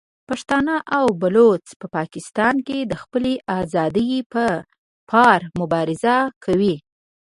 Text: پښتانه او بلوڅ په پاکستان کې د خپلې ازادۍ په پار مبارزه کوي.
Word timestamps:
پښتانه 0.29 0.75
او 0.97 1.05
بلوڅ 1.21 1.65
په 1.79 1.85
پاکستان 1.97 2.55
کې 2.67 2.77
د 2.81 2.93
خپلې 3.01 3.33
ازادۍ 3.59 4.11
په 4.33 4.45
پار 5.11 5.39
مبارزه 5.59 6.15
کوي. 6.43 6.75